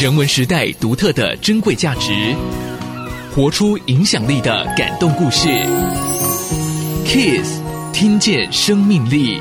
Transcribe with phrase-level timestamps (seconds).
[0.00, 2.34] 人文时代独特的珍贵价值，
[3.34, 5.48] 活出影响力的感动故事。
[7.04, 7.60] Kiss，
[7.92, 9.40] 听见生命力。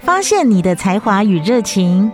[0.00, 2.10] 发现你的才华与热情。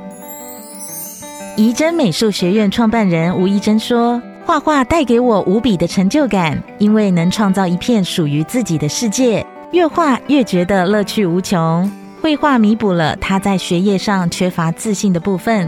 [1.57, 9.47] 仪真美术学院创办人吴仪真说：“画画带给我无比的成就感，因为能创造一片属于自己的世界。
[9.73, 11.89] 越画越觉得乐趣无穷。
[12.21, 15.67] 绘画弥补了他在学业上缺乏自信的部分。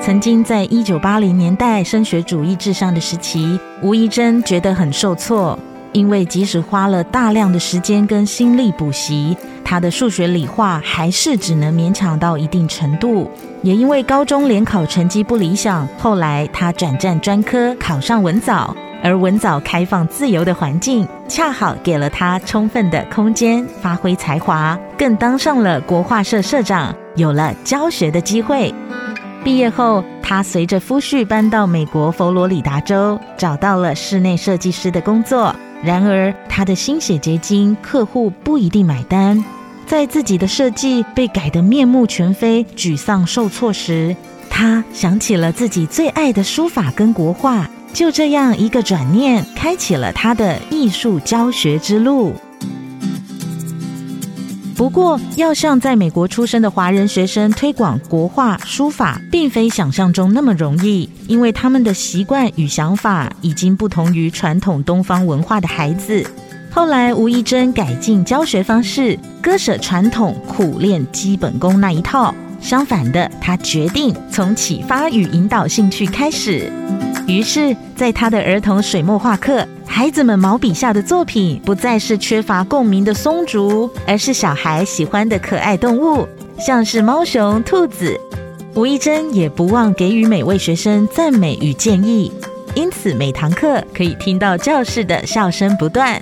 [0.00, 5.58] 曾经在一九八零年代升学主义至上的时期，吴怡珍觉得很受挫，
[5.92, 13.28] 因为即使花了大量的时间跟心力补习。”他的数学、理化还是只能勉强到一定程度，
[13.62, 18.76] 也因为高中联考成绩不理想，后来他转战专科，考上文藻。
[19.04, 28.74] 而文藻开放自由的环境，恰好给了他充分的空间发挥才华，更当上了国画社社长，有了教学的机会。
[29.44, 35.54] 毕业后，他随着夫婿搬到美国佛罗里达州，找到了室内设计师的工作。
[35.82, 39.44] 然而，他的心血结晶，客户不一定买单。
[39.86, 44.16] 在自己的设计被改得面目全非、沮丧受挫时，
[44.48, 52.34] 他想起了自己最爱的书法跟国画，就这样一个转念，开启了他的艺术教学之路。
[54.74, 66.26] 不过，要向在美国出生的华人学生推广国画书法，并非想象中那么容易，因为他们的习惯与想法已经不同于传统东方文化的孩子。
[66.72, 72.34] 后来，吴仪真改进教学方式，割舍传统苦练基本功那一套。
[72.64, 76.72] 相反的，他决定从启发与引导兴趣开始。
[77.26, 86.26] 于是，在他的儿童水墨画课，孩子们毛笔下的作品不再是缺乏共鸣的松竹，而是小孩喜欢的可爱动物，
[86.58, 88.18] 像是猫熊、兔子。
[88.74, 92.32] 吴仪真也不忘给予每位学生赞美与建议，
[92.74, 96.18] 因此每堂课可以听到教室的笑声不断。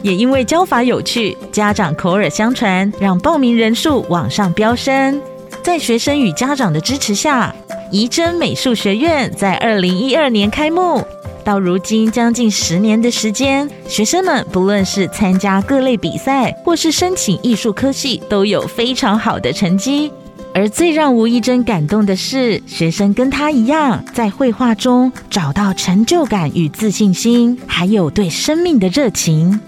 [0.00, 5.20] 也因为教法有趣，家长口耳相传，让报名人数往上飙升。
[5.62, 7.54] 在学生与家长的支持下，
[7.92, 11.00] 仪真美术学院在二零一二年开幕。
[11.44, 20.10] 到如今将近十年的时间，学生们不论是参加各类比赛，或是申请艺术科系，都有非常好的成绩。
[20.54, 29.60] 而最让吴仪真感动的是，学生跟他一样，在绘画中找到成就感与自信心，还有对生命的热情。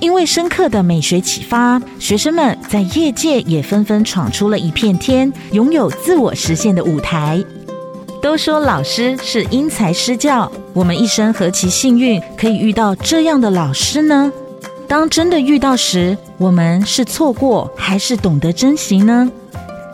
[0.00, 7.42] 因为深刻的美学启发，学生们在业界也纷纷闯出了一片天，拥有自我实现的舞台。
[8.22, 14.32] 都说老师是因材施教，我们一生何其幸运，可以遇到这样的老师呢？
[14.88, 19.30] 当真的遇到时，我们是错过还是懂得珍惜呢？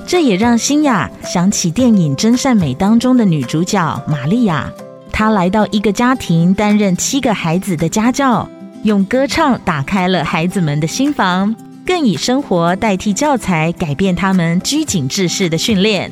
[0.06, 4.70] 这也让欣雅想起电影《真善美》当中的女主角玛利亚，
[5.12, 8.48] 她来到一个家庭，担任七个孩子的家教。
[8.84, 11.54] 用歌唱打开了孩子们的心房，
[11.86, 16.10] 更以生活代替教材，改变他们拘谨制式的训练。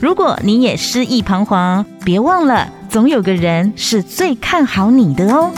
[0.00, 5.50] 如果你也失意彷徨，别忘了，总有个人是最看好你的哦。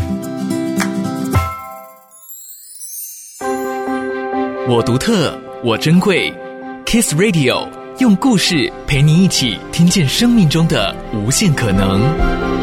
[4.68, 6.32] 我独特，我珍贵。
[6.86, 7.68] Kiss Radio
[7.98, 12.55] 用故事陪你一起听见生命中的无限可能。